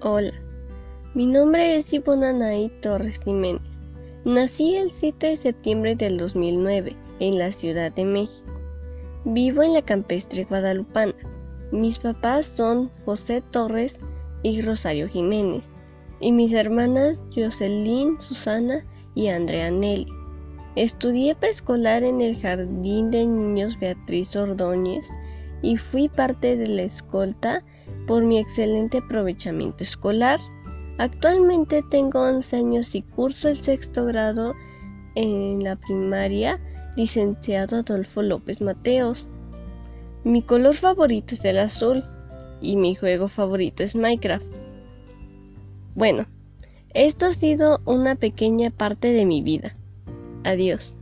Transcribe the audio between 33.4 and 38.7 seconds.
el sexto grado en la primaria licenciado Adolfo López